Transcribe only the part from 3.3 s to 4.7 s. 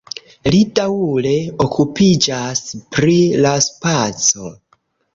la spaco.